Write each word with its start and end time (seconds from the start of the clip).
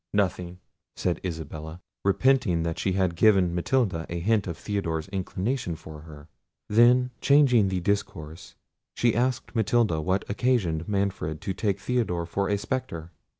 "Nothing," 0.15 0.57
said 0.95 1.21
Isabella, 1.23 1.79
repenting 2.03 2.63
that 2.63 2.79
she 2.79 2.93
had 2.93 3.15
given 3.15 3.53
Matilda 3.53 4.07
a 4.09 4.17
hint 4.19 4.47
of 4.47 4.57
Theodore's 4.57 5.07
inclination 5.09 5.75
for 5.75 6.01
her. 6.01 6.27
Then 6.67 7.11
changing 7.21 7.67
the 7.67 7.81
discourse, 7.81 8.55
she 8.95 9.13
asked 9.13 9.55
Matilda 9.55 10.01
what 10.01 10.27
occasioned 10.27 10.87
Manfred 10.89 11.39
to 11.41 11.53
take 11.53 11.79
Theodore 11.79 12.25
for 12.25 12.49
a 12.49 12.57
spectre? 12.57 13.11